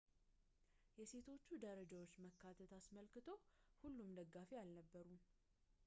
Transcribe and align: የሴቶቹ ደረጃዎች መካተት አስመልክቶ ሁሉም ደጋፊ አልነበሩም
የሴቶቹ 0.99 1.45
ደረጃዎች 1.65 2.13
መካተት 2.25 2.71
አስመልክቶ 2.79 3.27
ሁሉም 3.83 4.09
ደጋፊ 4.19 4.51
አልነበሩም 4.63 5.21